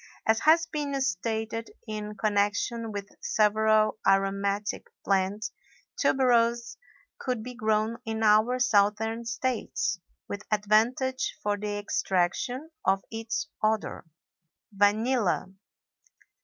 As 0.25 0.39
has 0.39 0.65
been 0.65 0.99
stated 0.99 1.69
in 1.87 2.15
connection 2.15 2.91
with 2.91 3.07
several 3.21 3.99
aromatic 4.07 4.87
plants, 5.05 5.51
tuberose 5.95 6.77
could 7.19 7.43
be 7.43 7.53
grown 7.53 7.97
in 8.03 8.23
our 8.23 8.57
southern 8.57 9.25
States 9.25 9.99
with 10.27 10.41
advantage 10.49 11.37
for 11.43 11.55
the 11.55 11.77
extraction 11.77 12.71
of 12.83 13.03
its 13.11 13.45
odor. 13.61 14.03
VANILLA. 14.71 15.49